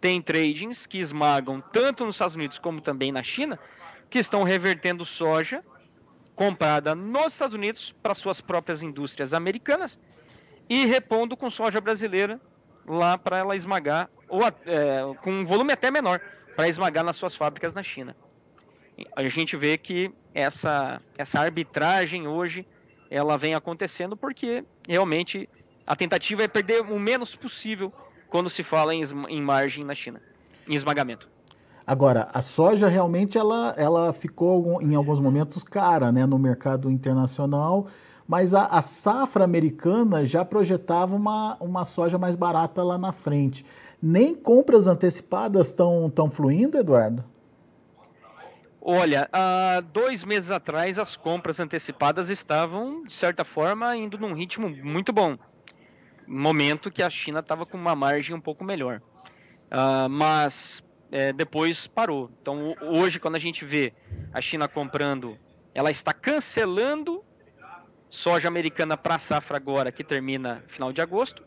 tem 0.00 0.22
tradings 0.22 0.86
que 0.86 0.98
esmagam 0.98 1.60
tanto 1.60 2.04
nos 2.04 2.14
Estados 2.14 2.36
Unidos 2.36 2.58
como 2.60 2.80
também 2.80 3.10
na 3.10 3.22
China 3.24 3.58
que 4.08 4.20
estão 4.20 4.44
revertendo 4.44 5.04
soja 5.04 5.64
comprada 6.34 6.94
nos 6.94 7.32
Estados 7.32 7.54
Unidos 7.54 7.94
para 8.02 8.14
suas 8.14 8.40
próprias 8.40 8.82
indústrias 8.82 9.32
americanas 9.32 9.98
e 10.68 10.86
repondo 10.86 11.36
com 11.36 11.50
soja 11.50 11.80
brasileira 11.80 12.40
lá 12.86 13.16
para 13.16 13.38
ela 13.38 13.56
esmagar 13.56 14.10
ou 14.28 14.42
é, 14.46 14.52
com 15.22 15.30
um 15.30 15.46
volume 15.46 15.72
até 15.72 15.90
menor 15.90 16.20
para 16.56 16.68
esmagar 16.68 17.04
nas 17.04 17.16
suas 17.16 17.34
fábricas 17.34 17.72
na 17.72 17.82
China. 17.82 18.16
A 19.16 19.26
gente 19.28 19.56
vê 19.56 19.76
que 19.76 20.12
essa 20.32 21.00
essa 21.18 21.40
arbitragem 21.40 22.26
hoje 22.26 22.66
ela 23.10 23.36
vem 23.36 23.54
acontecendo 23.54 24.16
porque 24.16 24.64
realmente 24.88 25.48
a 25.86 25.94
tentativa 25.94 26.42
é 26.42 26.48
perder 26.48 26.80
o 26.82 26.98
menos 26.98 27.36
possível 27.36 27.92
quando 28.28 28.48
se 28.50 28.62
fala 28.62 28.94
em, 28.94 29.02
em 29.28 29.40
margem 29.40 29.84
na 29.84 29.94
China, 29.94 30.20
em 30.68 30.74
esmagamento. 30.74 31.28
Agora, 31.86 32.28
a 32.32 32.40
soja 32.40 32.88
realmente 32.88 33.36
ela, 33.36 33.74
ela 33.76 34.12
ficou 34.12 34.80
em 34.80 34.94
alguns 34.94 35.20
momentos 35.20 35.62
cara 35.62 36.10
né, 36.10 36.24
no 36.24 36.38
mercado 36.38 36.90
internacional, 36.90 37.86
mas 38.26 38.54
a, 38.54 38.64
a 38.66 38.80
safra 38.80 39.44
americana 39.44 40.24
já 40.24 40.44
projetava 40.44 41.14
uma, 41.14 41.56
uma 41.60 41.84
soja 41.84 42.16
mais 42.16 42.36
barata 42.36 42.82
lá 42.82 42.96
na 42.96 43.12
frente. 43.12 43.66
Nem 44.02 44.34
compras 44.34 44.86
antecipadas 44.86 45.68
estão 45.68 46.08
tão 46.08 46.30
fluindo, 46.30 46.78
Eduardo? 46.78 47.22
Olha, 48.80 49.28
há 49.32 49.80
dois 49.80 50.24
meses 50.24 50.50
atrás 50.50 50.98
as 50.98 51.16
compras 51.16 51.58
antecipadas 51.60 52.28
estavam, 52.28 53.04
de 53.04 53.12
certa 53.12 53.44
forma, 53.44 53.96
indo 53.96 54.18
num 54.18 54.34
ritmo 54.34 54.68
muito 54.68 55.12
bom. 55.12 55.38
Momento 56.26 56.90
que 56.90 57.02
a 57.02 57.08
China 57.10 57.40
estava 57.40 57.64
com 57.66 57.76
uma 57.76 57.94
margem 57.94 58.34
um 58.34 58.40
pouco 58.40 58.62
melhor. 58.64 59.00
Uh, 59.72 60.08
mas 60.10 60.82
é, 61.14 61.32
depois 61.32 61.86
parou. 61.86 62.28
Então 62.42 62.74
hoje, 62.80 63.20
quando 63.20 63.36
a 63.36 63.38
gente 63.38 63.64
vê 63.64 63.94
a 64.32 64.40
China 64.40 64.66
comprando, 64.66 65.36
ela 65.72 65.88
está 65.88 66.12
cancelando 66.12 67.24
soja 68.10 68.48
americana 68.48 68.96
para 68.96 69.14
a 69.14 69.18
safra 69.20 69.56
agora, 69.56 69.92
que 69.92 70.02
termina 70.02 70.64
final 70.66 70.92
de 70.92 71.00
agosto. 71.00 71.44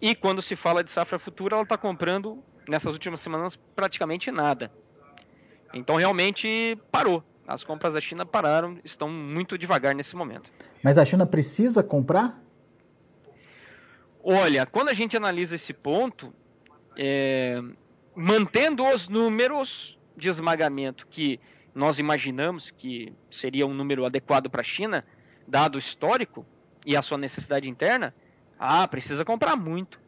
E 0.00 0.14
quando 0.14 0.40
se 0.40 0.56
fala 0.56 0.82
de 0.82 0.90
safra 0.90 1.18
futura, 1.18 1.56
ela 1.56 1.62
está 1.62 1.76
comprando 1.76 2.42
nessas 2.66 2.94
últimas 2.94 3.20
semanas 3.20 3.54
praticamente 3.76 4.30
nada. 4.30 4.72
Então 5.74 5.96
realmente 5.96 6.78
parou. 6.90 7.22
As 7.46 7.62
compras 7.62 7.92
da 7.92 8.00
China 8.00 8.24
pararam, 8.24 8.78
estão 8.82 9.10
muito 9.10 9.58
devagar 9.58 9.94
nesse 9.94 10.16
momento. 10.16 10.50
Mas 10.82 10.96
a 10.96 11.04
China 11.04 11.26
precisa 11.26 11.82
comprar? 11.82 12.42
Olha, 14.24 14.64
quando 14.64 14.88
a 14.88 14.94
gente 14.94 15.14
analisa 15.18 15.54
esse 15.56 15.74
ponto, 15.74 16.32
é, 16.96 17.60
mantendo 18.14 18.86
os 18.86 19.08
números 19.08 19.98
de 20.16 20.28
esmagamento 20.28 21.06
que 21.08 21.40
nós 21.74 21.98
imaginamos 21.98 22.70
que 22.70 23.12
seria 23.30 23.66
um 23.66 23.72
número 23.72 24.04
adequado 24.04 24.50
para 24.50 24.60
a 24.60 24.64
China, 24.64 25.04
dado 25.46 25.76
o 25.76 25.78
histórico 25.78 26.46
e 26.84 26.96
a 26.96 27.02
sua 27.02 27.16
necessidade 27.16 27.68
interna, 27.68 28.14
ah, 28.58 28.86
precisa 28.86 29.24
comprar 29.24 29.56
muito. 29.56 30.00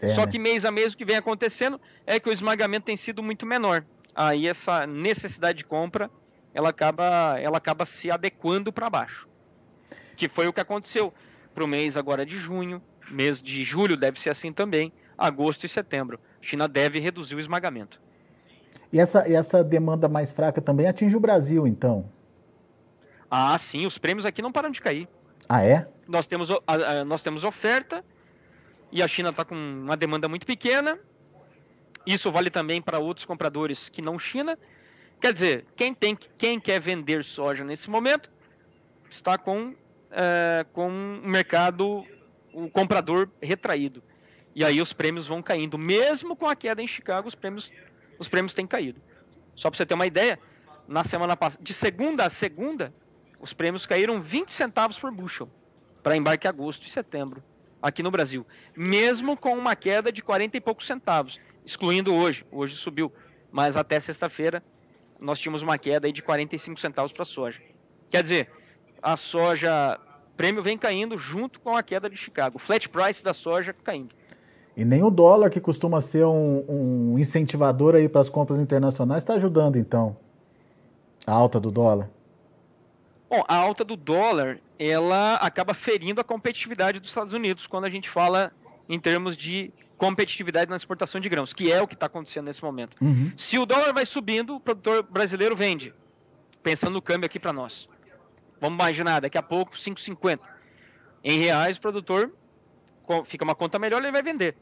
É, 0.00 0.10
Só 0.10 0.24
né? 0.24 0.32
que 0.32 0.38
mês 0.38 0.64
a 0.64 0.70
mês 0.70 0.94
o 0.94 0.96
que 0.96 1.04
vem 1.04 1.16
acontecendo 1.16 1.80
é 2.06 2.18
que 2.18 2.28
o 2.28 2.32
esmagamento 2.32 2.86
tem 2.86 2.96
sido 2.96 3.22
muito 3.22 3.44
menor. 3.44 3.84
Aí 4.14 4.46
essa 4.46 4.86
necessidade 4.86 5.58
de 5.58 5.64
compra 5.64 6.10
ela 6.54 6.70
acaba, 6.70 7.38
ela 7.38 7.58
acaba 7.58 7.84
se 7.84 8.10
adequando 8.10 8.72
para 8.72 8.88
baixo. 8.88 9.28
Que 10.16 10.28
foi 10.28 10.48
o 10.48 10.52
que 10.52 10.60
aconteceu 10.60 11.12
para 11.54 11.62
o 11.62 11.68
mês 11.68 11.96
agora 11.96 12.24
de 12.24 12.38
junho, 12.38 12.82
mês 13.10 13.42
de 13.42 13.62
julho 13.62 13.96
deve 13.96 14.20
ser 14.20 14.30
assim 14.30 14.52
também, 14.52 14.92
agosto 15.18 15.64
e 15.64 15.68
setembro. 15.68 16.20
A 16.40 16.44
China 16.44 16.68
deve 16.68 17.00
reduzir 17.00 17.34
o 17.34 17.40
esmagamento. 17.40 18.00
E 18.92 19.00
essa, 19.00 19.28
e 19.28 19.34
essa 19.34 19.62
demanda 19.64 20.08
mais 20.08 20.32
fraca 20.32 20.60
também 20.60 20.86
atinge 20.86 21.16
o 21.16 21.20
Brasil, 21.20 21.66
então? 21.66 22.08
Ah, 23.30 23.58
sim, 23.58 23.84
os 23.84 23.98
prêmios 23.98 24.24
aqui 24.24 24.40
não 24.40 24.52
param 24.52 24.70
de 24.70 24.80
cair. 24.80 25.08
Ah, 25.48 25.62
é? 25.64 25.86
Nós 26.06 26.26
temos, 26.26 26.48
nós 27.06 27.22
temos 27.22 27.44
oferta 27.44 28.04
e 28.90 29.02
a 29.02 29.08
China 29.08 29.30
está 29.30 29.44
com 29.44 29.54
uma 29.54 29.96
demanda 29.96 30.28
muito 30.28 30.46
pequena. 30.46 30.98
Isso 32.06 32.30
vale 32.32 32.48
também 32.48 32.80
para 32.80 32.98
outros 32.98 33.26
compradores 33.26 33.88
que 33.88 34.00
não 34.00 34.18
China. 34.18 34.58
Quer 35.20 35.32
dizer, 35.32 35.66
quem, 35.76 35.92
tem, 35.92 36.16
quem 36.16 36.58
quer 36.58 36.80
vender 36.80 37.24
soja 37.24 37.64
nesse 37.64 37.90
momento 37.90 38.30
está 39.10 39.36
com, 39.36 39.74
é, 40.10 40.64
com 40.72 40.88
o 40.88 41.28
mercado, 41.28 42.06
o 42.52 42.70
comprador 42.70 43.28
retraído. 43.42 44.02
E 44.58 44.64
aí 44.64 44.82
os 44.82 44.92
prêmios 44.92 45.24
vão 45.24 45.40
caindo. 45.40 45.78
Mesmo 45.78 46.34
com 46.34 46.48
a 46.48 46.56
queda 46.56 46.82
em 46.82 46.86
Chicago, 46.88 47.28
os 47.28 47.34
prêmios 47.36 47.70
os 48.18 48.28
prêmios 48.28 48.52
têm 48.52 48.66
caído. 48.66 49.00
Só 49.54 49.70
para 49.70 49.76
você 49.76 49.86
ter 49.86 49.94
uma 49.94 50.04
ideia, 50.04 50.36
na 50.88 51.04
semana 51.04 51.36
passada, 51.36 51.62
de 51.62 51.72
segunda 51.72 52.26
a 52.26 52.28
segunda, 52.28 52.92
os 53.38 53.52
prêmios 53.52 53.86
caíram 53.86 54.20
20 54.20 54.50
centavos 54.50 54.98
por 54.98 55.12
bushel 55.12 55.48
para 56.02 56.16
embarque 56.16 56.48
agosto 56.48 56.84
e 56.88 56.90
setembro 56.90 57.40
aqui 57.80 58.02
no 58.02 58.10
Brasil, 58.10 58.44
mesmo 58.76 59.36
com 59.36 59.56
uma 59.56 59.76
queda 59.76 60.10
de 60.10 60.24
40 60.24 60.56
e 60.56 60.60
poucos 60.60 60.88
centavos, 60.88 61.38
excluindo 61.64 62.12
hoje. 62.12 62.44
Hoje 62.50 62.74
subiu, 62.74 63.12
mas 63.52 63.76
até 63.76 64.00
sexta-feira 64.00 64.60
nós 65.20 65.38
tínhamos 65.38 65.62
uma 65.62 65.78
queda 65.78 66.12
de 66.12 66.20
45 66.20 66.80
centavos 66.80 67.12
para 67.12 67.22
a 67.22 67.26
soja. 67.26 67.62
Quer 68.10 68.24
dizer, 68.24 68.50
a 69.00 69.16
soja 69.16 70.00
prêmio 70.36 70.64
vem 70.64 70.76
caindo 70.76 71.16
junto 71.16 71.60
com 71.60 71.76
a 71.76 71.82
queda 71.84 72.10
de 72.10 72.16
Chicago. 72.16 72.56
O 72.56 72.58
flat 72.58 72.88
price 72.88 73.22
da 73.22 73.32
soja 73.32 73.72
caindo. 73.72 74.17
E 74.78 74.84
nem 74.84 75.02
o 75.02 75.10
dólar, 75.10 75.50
que 75.50 75.60
costuma 75.60 76.00
ser 76.00 76.24
um, 76.24 76.64
um 76.68 77.18
incentivador 77.18 77.96
aí 77.96 78.08
para 78.08 78.20
as 78.20 78.30
compras 78.30 78.60
internacionais, 78.60 79.24
está 79.24 79.34
ajudando, 79.34 79.74
então, 79.74 80.16
a 81.26 81.32
alta 81.32 81.58
do 81.58 81.72
dólar. 81.72 82.08
Bom, 83.28 83.44
a 83.48 83.56
alta 83.56 83.84
do 83.84 83.96
dólar, 83.96 84.60
ela 84.78 85.34
acaba 85.34 85.74
ferindo 85.74 86.20
a 86.20 86.24
competitividade 86.24 87.00
dos 87.00 87.08
Estados 87.08 87.32
Unidos 87.32 87.66
quando 87.66 87.86
a 87.86 87.90
gente 87.90 88.08
fala 88.08 88.52
em 88.88 89.00
termos 89.00 89.36
de 89.36 89.72
competitividade 89.96 90.70
na 90.70 90.76
exportação 90.76 91.20
de 91.20 91.28
grãos, 91.28 91.52
que 91.52 91.72
é 91.72 91.82
o 91.82 91.88
que 91.88 91.94
está 91.94 92.06
acontecendo 92.06 92.44
nesse 92.44 92.62
momento. 92.62 92.96
Uhum. 93.00 93.32
Se 93.36 93.58
o 93.58 93.66
dólar 93.66 93.92
vai 93.92 94.06
subindo, 94.06 94.54
o 94.54 94.60
produtor 94.60 95.02
brasileiro 95.02 95.56
vende, 95.56 95.92
pensando 96.62 96.92
no 96.92 97.02
câmbio 97.02 97.26
aqui 97.26 97.40
para 97.40 97.52
nós. 97.52 97.88
Vamos 98.60 98.76
imaginar, 98.76 99.22
daqui 99.22 99.38
a 99.38 99.42
pouco 99.42 99.74
5,50. 99.74 100.38
Em 101.24 101.36
reais, 101.40 101.76
o 101.76 101.80
produtor 101.80 102.32
fica 103.24 103.44
uma 103.44 103.54
conta 103.54 103.78
melhor, 103.78 104.02
ele 104.02 104.12
vai 104.12 104.22
vender 104.22 104.54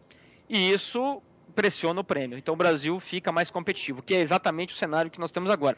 e 0.48 0.72
isso 0.72 1.22
pressiona 1.54 2.00
o 2.00 2.04
prêmio. 2.04 2.38
Então 2.38 2.54
o 2.54 2.56
Brasil 2.56 2.98
fica 3.00 3.32
mais 3.32 3.50
competitivo, 3.50 4.02
que 4.02 4.14
é 4.14 4.20
exatamente 4.20 4.74
o 4.74 4.76
cenário 4.76 5.10
que 5.10 5.20
nós 5.20 5.32
temos 5.32 5.50
agora. 5.50 5.76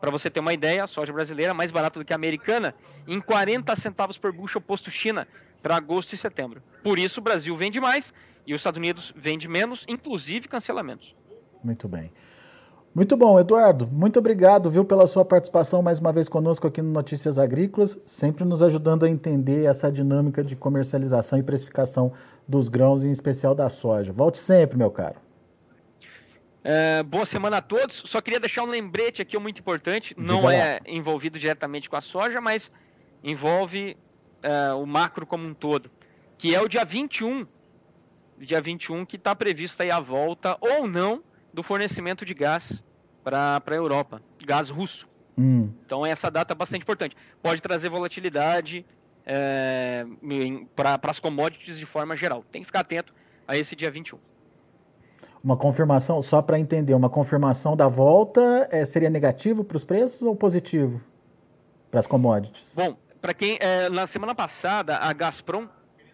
Para 0.00 0.10
você 0.10 0.28
ter 0.28 0.40
uma 0.40 0.52
ideia, 0.52 0.84
a 0.84 0.86
soja 0.86 1.12
brasileira 1.12 1.52
é 1.52 1.54
mais 1.54 1.70
barata 1.70 1.98
do 1.98 2.04
que 2.04 2.12
a 2.12 2.16
americana, 2.16 2.74
em 3.06 3.20
40 3.20 3.74
centavos 3.76 4.18
por 4.18 4.32
bushel 4.32 4.60
posto 4.60 4.90
China 4.90 5.26
para 5.62 5.76
agosto 5.76 6.12
e 6.12 6.18
setembro. 6.18 6.62
Por 6.82 6.98
isso 6.98 7.20
o 7.20 7.22
Brasil 7.22 7.56
vende 7.56 7.80
mais 7.80 8.12
e 8.46 8.54
os 8.54 8.60
Estados 8.60 8.78
Unidos 8.78 9.12
vende 9.16 9.48
menos, 9.48 9.84
inclusive 9.88 10.48
cancelamentos. 10.48 11.14
Muito 11.64 11.88
bem. 11.88 12.12
Muito 12.96 13.14
bom, 13.14 13.38
Eduardo. 13.38 13.86
Muito 13.86 14.18
obrigado, 14.18 14.70
viu, 14.70 14.82
pela 14.82 15.06
sua 15.06 15.22
participação 15.22 15.82
mais 15.82 15.98
uma 15.98 16.10
vez 16.10 16.30
conosco 16.30 16.66
aqui 16.66 16.80
no 16.80 16.90
Notícias 16.90 17.38
Agrícolas, 17.38 18.00
sempre 18.06 18.42
nos 18.42 18.62
ajudando 18.62 19.04
a 19.04 19.10
entender 19.10 19.66
essa 19.66 19.92
dinâmica 19.92 20.42
de 20.42 20.56
comercialização 20.56 21.38
e 21.38 21.42
precificação 21.42 22.14
dos 22.48 22.70
grãos, 22.70 23.04
em 23.04 23.10
especial 23.10 23.54
da 23.54 23.68
soja. 23.68 24.14
Volte 24.14 24.38
sempre, 24.38 24.78
meu 24.78 24.90
caro. 24.90 25.16
É, 26.64 27.02
boa 27.02 27.26
semana 27.26 27.58
a 27.58 27.60
todos. 27.60 28.02
Só 28.06 28.22
queria 28.22 28.40
deixar 28.40 28.62
um 28.62 28.70
lembrete 28.70 29.20
aqui 29.20 29.38
muito 29.38 29.58
importante. 29.58 30.14
Diga 30.14 30.32
Não 30.32 30.44
lá. 30.44 30.54
é 30.54 30.80
envolvido 30.86 31.38
diretamente 31.38 31.90
com 31.90 31.96
a 31.96 32.00
soja, 32.00 32.40
mas 32.40 32.72
envolve 33.22 33.94
é, 34.42 34.72
o 34.72 34.86
macro 34.86 35.26
como 35.26 35.46
um 35.46 35.52
todo. 35.52 35.90
Que 36.38 36.54
é 36.54 36.62
o 36.62 36.66
dia 36.66 36.82
21. 36.82 37.46
Dia 38.38 38.62
21 38.62 39.04
que 39.04 39.16
está 39.16 39.36
previsto 39.36 39.82
aí 39.82 39.90
a 39.90 40.00
volta 40.00 40.56
ou 40.62 40.88
não 40.88 41.22
do 41.52 41.62
fornecimento 41.62 42.24
de 42.24 42.34
gás 42.34 42.82
para 43.22 43.62
a 43.66 43.74
Europa, 43.74 44.22
gás 44.44 44.70
russo. 44.70 45.08
Hum. 45.36 45.70
Então 45.84 46.04
essa 46.06 46.30
data 46.30 46.52
é 46.52 46.56
bastante 46.56 46.82
importante. 46.82 47.16
Pode 47.42 47.60
trazer 47.60 47.88
volatilidade 47.88 48.86
é, 49.24 50.06
para 50.74 50.98
as 51.04 51.20
commodities 51.20 51.78
de 51.78 51.86
forma 51.86 52.16
geral. 52.16 52.44
Tem 52.50 52.62
que 52.62 52.66
ficar 52.66 52.80
atento 52.80 53.12
a 53.46 53.56
esse 53.56 53.74
dia 53.74 53.90
21. 53.90 54.18
Uma 55.42 55.56
confirmação, 55.56 56.20
só 56.22 56.42
para 56.42 56.58
entender, 56.58 56.94
uma 56.94 57.10
confirmação 57.10 57.76
da 57.76 57.86
volta 57.86 58.68
é, 58.70 58.84
seria 58.84 59.10
negativo 59.10 59.62
para 59.62 59.76
os 59.76 59.84
preços 59.84 60.22
ou 60.22 60.34
positivo 60.34 61.04
para 61.90 62.00
as 62.00 62.06
commodities? 62.06 62.72
Bom, 62.74 62.96
para 63.20 63.32
quem 63.32 63.56
é, 63.60 63.88
na 63.88 64.06
semana 64.06 64.34
passada 64.34 64.96
a 64.96 65.12
Gazprom 65.12 65.68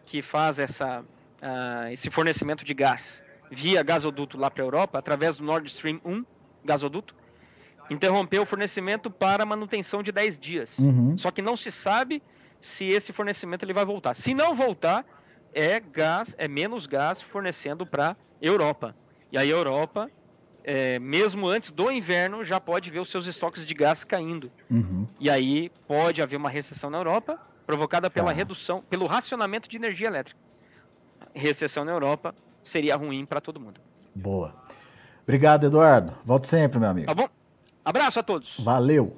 que 0.04 0.20
faz 0.20 0.58
essa, 0.58 1.00
uh, 1.00 1.90
esse 1.90 2.10
fornecimento 2.10 2.64
de 2.64 2.74
gás 2.74 3.22
via 3.52 3.82
gasoduto 3.82 4.38
lá 4.38 4.50
para 4.50 4.62
a 4.62 4.66
Europa 4.66 4.98
através 4.98 5.36
do 5.36 5.44
Nord 5.44 5.68
Stream 5.68 6.00
1 6.04 6.24
gasoduto, 6.64 7.14
interrompeu 7.90 8.42
o 8.42 8.46
fornecimento 8.46 9.10
para 9.10 9.44
manutenção 9.44 10.02
de 10.02 10.10
10 10.10 10.38
dias. 10.38 10.78
Uhum. 10.78 11.18
Só 11.18 11.30
que 11.30 11.42
não 11.42 11.54
se 11.54 11.70
sabe 11.70 12.22
se 12.60 12.86
esse 12.86 13.12
fornecimento 13.12 13.64
ele 13.64 13.74
vai 13.74 13.84
voltar. 13.84 14.14
Se 14.14 14.32
não 14.32 14.54
voltar, 14.54 15.04
é 15.52 15.78
gás, 15.78 16.34
é 16.38 16.48
menos 16.48 16.86
gás 16.86 17.20
fornecendo 17.20 17.84
para 17.84 18.12
a 18.12 18.16
Europa. 18.40 18.96
E 19.30 19.36
aí 19.36 19.52
a 19.52 19.54
Europa, 19.54 20.10
é, 20.64 20.98
mesmo 20.98 21.46
antes 21.46 21.70
do 21.70 21.90
inverno, 21.90 22.42
já 22.42 22.58
pode 22.58 22.90
ver 22.90 23.00
os 23.00 23.10
seus 23.10 23.26
estoques 23.26 23.66
de 23.66 23.74
gás 23.74 24.02
caindo. 24.02 24.50
Uhum. 24.70 25.06
E 25.20 25.28
aí 25.28 25.70
pode 25.86 26.22
haver 26.22 26.36
uma 26.36 26.48
recessão 26.48 26.88
na 26.88 26.98
Europa, 26.98 27.38
provocada 27.66 28.08
pela 28.08 28.30
tá. 28.30 28.32
redução, 28.32 28.82
pelo 28.88 29.04
racionamento 29.06 29.68
de 29.68 29.76
energia 29.76 30.06
elétrica. 30.06 30.40
Recessão 31.34 31.84
na 31.84 31.92
Europa 31.92 32.34
seria 32.62 32.96
ruim 32.96 33.24
para 33.24 33.40
todo 33.40 33.60
mundo. 33.60 33.80
Boa. 34.14 34.54
Obrigado, 35.22 35.66
Eduardo. 35.66 36.12
Volte 36.24 36.46
sempre, 36.46 36.78
meu 36.78 36.88
amigo. 36.88 37.06
Tá 37.06 37.14
bom? 37.14 37.28
Abraço 37.84 38.18
a 38.18 38.22
todos. 38.22 38.56
Valeu. 38.58 39.16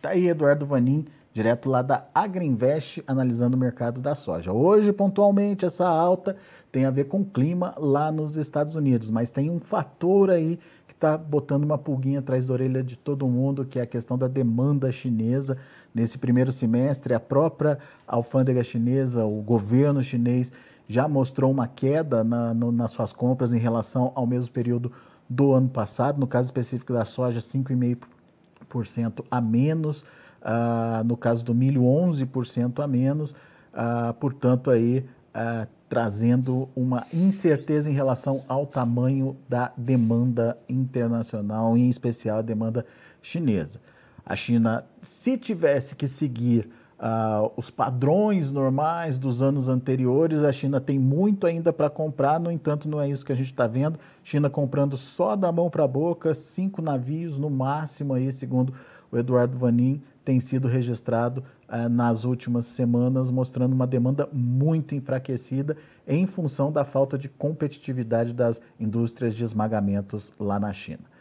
Tá 0.00 0.10
aí, 0.10 0.28
Eduardo 0.28 0.66
Vanin, 0.66 1.06
direto 1.32 1.70
lá 1.70 1.80
da 1.80 2.06
Agriinvest, 2.14 3.02
analisando 3.06 3.56
o 3.56 3.60
mercado 3.60 4.00
da 4.00 4.14
soja. 4.14 4.52
Hoje, 4.52 4.92
pontualmente, 4.92 5.64
essa 5.64 5.88
alta 5.88 6.36
tem 6.70 6.84
a 6.84 6.90
ver 6.90 7.04
com 7.04 7.20
o 7.20 7.24
clima 7.24 7.74
lá 7.78 8.10
nos 8.10 8.36
Estados 8.36 8.74
Unidos, 8.74 9.10
mas 9.10 9.30
tem 9.30 9.48
um 9.48 9.60
fator 9.60 10.30
aí 10.30 10.58
que 10.86 10.92
está 10.92 11.16
botando 11.16 11.64
uma 11.64 11.78
pulguinha 11.78 12.18
atrás 12.18 12.46
da 12.46 12.54
orelha 12.54 12.82
de 12.82 12.96
todo 12.96 13.28
mundo, 13.28 13.64
que 13.64 13.78
é 13.78 13.82
a 13.82 13.86
questão 13.86 14.18
da 14.18 14.28
demanda 14.28 14.90
chinesa. 14.90 15.56
Nesse 15.94 16.18
primeiro 16.18 16.50
semestre, 16.50 17.14
a 17.14 17.20
própria 17.20 17.78
alfândega 18.06 18.62
chinesa, 18.62 19.24
o 19.24 19.40
governo 19.42 20.02
chinês, 20.02 20.52
já 20.92 21.08
mostrou 21.08 21.50
uma 21.50 21.66
queda 21.66 22.22
na, 22.22 22.52
no, 22.52 22.70
nas 22.70 22.90
suas 22.90 23.14
compras 23.14 23.54
em 23.54 23.58
relação 23.58 24.12
ao 24.14 24.26
mesmo 24.26 24.52
período 24.52 24.92
do 25.26 25.54
ano 25.54 25.70
passado, 25.70 26.20
no 26.20 26.26
caso 26.26 26.48
específico 26.48 26.92
da 26.92 27.06
soja, 27.06 27.40
5,5% 27.40 29.24
a 29.30 29.40
menos, 29.40 30.02
uh, 30.02 31.02
no 31.06 31.16
caso 31.16 31.42
do 31.46 31.54
milho, 31.54 31.80
11% 31.80 32.84
a 32.84 32.86
menos, 32.86 33.30
uh, 33.30 34.12
portanto, 34.20 34.70
aí 34.70 34.98
uh, 35.34 35.66
trazendo 35.88 36.68
uma 36.76 37.06
incerteza 37.10 37.88
em 37.88 37.94
relação 37.94 38.44
ao 38.46 38.66
tamanho 38.66 39.34
da 39.48 39.72
demanda 39.74 40.58
internacional, 40.68 41.74
em 41.74 41.88
especial 41.88 42.40
a 42.40 42.42
demanda 42.42 42.84
chinesa. 43.22 43.80
A 44.26 44.36
China, 44.36 44.84
se 45.00 45.38
tivesse 45.38 45.96
que 45.96 46.06
seguir 46.06 46.68
Uh, 47.02 47.50
os 47.56 47.68
padrões 47.68 48.52
normais 48.52 49.18
dos 49.18 49.42
anos 49.42 49.66
anteriores, 49.66 50.44
a 50.44 50.52
China 50.52 50.80
tem 50.80 51.00
muito 51.00 51.48
ainda 51.48 51.72
para 51.72 51.90
comprar, 51.90 52.38
no 52.38 52.48
entanto, 52.48 52.88
não 52.88 53.00
é 53.00 53.08
isso 53.08 53.26
que 53.26 53.32
a 53.32 53.34
gente 53.34 53.50
está 53.50 53.66
vendo. 53.66 53.98
China 54.22 54.48
comprando 54.48 54.96
só 54.96 55.34
da 55.34 55.50
mão 55.50 55.68
para 55.68 55.82
a 55.82 55.88
boca, 55.88 56.32
cinco 56.32 56.80
navios 56.80 57.38
no 57.38 57.50
máximo, 57.50 58.14
aí, 58.14 58.30
segundo 58.30 58.72
o 59.10 59.18
Eduardo 59.18 59.58
Vanin 59.58 60.00
tem 60.24 60.38
sido 60.38 60.68
registrado 60.68 61.42
eh, 61.68 61.88
nas 61.88 62.24
últimas 62.24 62.66
semanas, 62.66 63.30
mostrando 63.30 63.72
uma 63.72 63.86
demanda 63.86 64.28
muito 64.32 64.94
enfraquecida 64.94 65.76
em 66.06 66.24
função 66.24 66.70
da 66.70 66.84
falta 66.84 67.18
de 67.18 67.28
competitividade 67.28 68.32
das 68.32 68.60
indústrias 68.78 69.34
de 69.34 69.44
esmagamentos 69.44 70.32
lá 70.38 70.60
na 70.60 70.72
China. 70.72 71.11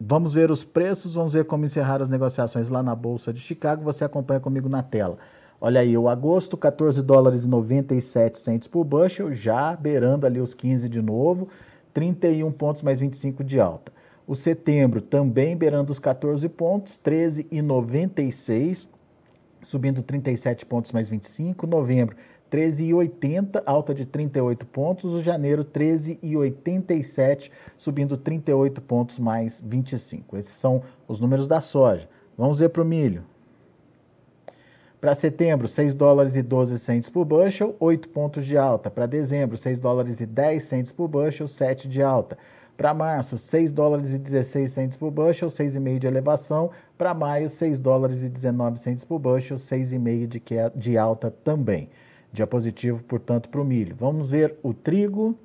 Vamos 0.00 0.32
ver 0.32 0.48
os 0.52 0.62
preços, 0.62 1.14
vamos 1.14 1.34
ver 1.34 1.44
como 1.44 1.64
encerrar 1.64 2.00
as 2.00 2.08
negociações 2.08 2.68
lá 2.68 2.84
na 2.84 2.94
Bolsa 2.94 3.32
de 3.32 3.40
Chicago. 3.40 3.82
Você 3.82 4.04
acompanha 4.04 4.38
comigo 4.38 4.68
na 4.68 4.80
tela. 4.80 5.18
Olha 5.60 5.80
aí, 5.80 5.98
o 5.98 6.08
agosto, 6.08 6.56
14 6.56 7.02
dólares 7.02 7.44
e 7.44 7.48
97 7.48 8.38
centes 8.38 8.68
por 8.68 8.84
bushel, 8.84 9.32
já 9.32 9.74
beirando 9.74 10.24
ali 10.24 10.40
os 10.40 10.54
15 10.54 10.88
de 10.88 11.02
novo, 11.02 11.48
31 11.92 12.52
pontos 12.52 12.82
mais 12.84 13.00
25 13.00 13.42
de 13.42 13.58
alta. 13.58 13.90
O 14.24 14.36
setembro 14.36 15.00
também 15.00 15.56
beirando 15.56 15.90
os 15.90 15.98
14 15.98 16.48
pontos, 16.48 16.96
13,96, 17.04 18.88
subindo 19.60 20.00
37 20.00 20.64
pontos 20.64 20.92
mais 20.92 21.08
25. 21.08 21.66
Novembro, 21.66 22.14
13,80, 22.50 23.62
alta 23.64 23.94
de 23.94 24.06
38 24.06 24.66
pontos. 24.66 25.12
O 25.12 25.22
janeiro, 25.22 25.64
13,87, 25.64 27.50
subindo 27.76 28.16
38 28.16 28.80
pontos 28.82 29.18
mais 29.18 29.62
25. 29.64 30.36
Esses 30.36 30.52
são 30.52 30.82
os 31.06 31.20
números 31.20 31.46
da 31.46 31.60
soja. 31.60 32.08
Vamos 32.36 32.60
ver 32.60 32.68
para 32.70 32.82
o 32.82 32.84
milho. 32.84 33.24
Para 35.00 35.14
setembro, 35.14 35.68
6 35.68 35.94
dólares 35.94 36.34
e 36.34 36.42
12 36.42 36.76
centes 36.78 37.08
por 37.08 37.24
bushel, 37.24 37.76
8 37.78 38.08
pontos 38.08 38.44
de 38.44 38.58
alta. 38.58 38.90
Para 38.90 39.06
dezembro, 39.06 39.56
6 39.56 39.78
dólares 39.78 40.20
e 40.20 40.26
10 40.26 40.60
centes 40.60 40.90
por 40.90 41.06
bushel, 41.06 41.46
7 41.46 41.88
de 41.88 42.02
alta. 42.02 42.36
Para 42.76 42.94
março, 42.94 43.38
6 43.38 43.70
dólares 43.72 44.12
e 44.12 44.18
16 44.18 44.70
centes 44.70 44.96
por 44.96 45.10
bushel, 45.10 45.48
6,5 45.48 45.98
de 45.98 46.06
elevação. 46.06 46.70
Para 46.96 47.14
maio, 47.14 47.48
6 47.48 47.78
dólares 47.78 48.24
e 48.24 48.28
19 48.28 48.78
centes 48.78 49.04
por 49.04 49.18
bushel, 49.18 49.56
6,5 49.56 50.26
de, 50.26 50.42
de 50.74 50.98
alta 50.98 51.30
também. 51.30 51.88
Dia 52.32 52.46
positivo, 52.46 53.02
portanto, 53.04 53.48
para 53.48 53.60
o 53.60 53.64
milho. 53.64 53.96
Vamos 53.98 54.30
ver 54.30 54.56
o 54.62 54.74
trigo, 54.74 55.36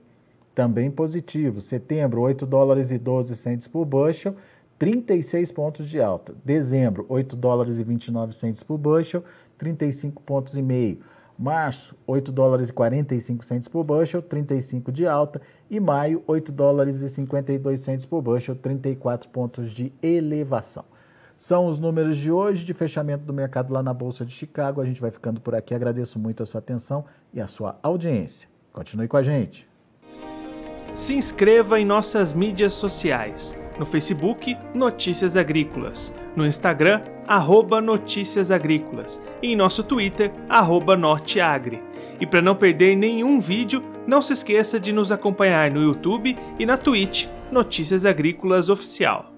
também 0.54 0.92
positivo. 0.92 1.62
Setembro, 1.62 2.22
8 2.22 2.46
dólares 2.46 2.92
e 2.92 2.98
12 2.98 3.36
centes 3.36 3.68
por 3.68 3.86
bushel, 3.86 4.36
36 4.78 5.52
pontos 5.52 5.88
de 5.88 6.02
alta. 6.02 6.36
Dezembro, 6.44 7.06
8 7.10 7.36
dólares 7.36 7.80
e 7.80 7.84
29 7.84 8.34
centes 8.34 8.63
por 8.63 8.78
bushel, 8.78 9.24
35 9.58 10.22
pontos 10.24 10.58
e 10.58 10.62
meio. 10.62 11.00
Março, 11.38 11.96
8 12.06 12.32
dólares 12.32 12.70
e 12.70 12.74
45 12.74 13.44
centes 13.44 13.68
por 13.68 13.84
bushel, 13.84 14.22
35 14.22 14.92
de 14.92 15.08
alta. 15.08 15.42
E 15.70 15.80
maio, 15.80 16.22
8 16.28 16.52
dólares 16.52 17.02
e 17.02 17.10
52 17.10 17.80
centes 17.80 18.06
por 18.06 18.22
bushel, 18.22 18.56
34 18.56 19.30
pontos 19.30 19.72
de 19.72 19.92
elevação. 20.02 20.86
São 21.44 21.68
os 21.68 21.78
números 21.78 22.16
de 22.16 22.32
hoje 22.32 22.64
de 22.64 22.74
fechamento 22.74 23.26
do 23.26 23.34
mercado 23.34 23.74
lá 23.74 23.84
na 23.84 23.94
Bolsa 23.94 24.24
de 24.24 24.32
Chicago. 24.32 24.80
A 24.80 24.86
gente 24.86 25.02
vai 25.02 25.12
ficando 25.12 25.42
por 25.42 25.54
aqui. 25.54 25.76
Agradeço 25.76 26.18
muito 26.18 26.42
a 26.42 26.46
sua 26.46 26.60
atenção 26.60 27.04
e 27.34 27.42
a 27.42 27.48
sua 27.48 27.78
audiência. 27.84 28.48
Continue 28.72 29.10
com 29.10 29.18
a 29.18 29.22
gente. 29.22 29.68
Se 30.96 31.14
inscreva 31.14 31.82
em 31.82 31.86
nossas 31.86 32.34
mídias 32.34 32.72
sociais. 32.72 33.58
No 33.78 33.86
Facebook, 33.86 34.58
Notícias 34.74 35.36
Agrícolas. 35.36 36.16
No 36.34 36.48
Instagram, 36.48 37.02
arroba 37.28 37.82
Notícias 37.82 38.50
Agrícolas. 38.50 39.22
E 39.42 39.52
em 39.52 39.56
nosso 39.58 39.84
Twitter, 39.84 40.32
arroba 40.48 40.96
Norteagri. 40.96 41.84
E 42.22 42.26
para 42.26 42.42
não 42.42 42.56
perder 42.56 42.96
nenhum 42.96 43.42
vídeo, 43.42 43.84
não 44.08 44.22
se 44.22 44.32
esqueça 44.32 44.80
de 44.80 44.94
nos 44.94 45.12
acompanhar 45.12 45.70
no 45.70 45.84
YouTube 45.84 46.38
e 46.58 46.66
na 46.66 46.78
Twitch 46.78 47.28
Notícias 47.52 48.06
Agrícolas 48.06 48.70
Oficial. 48.70 49.33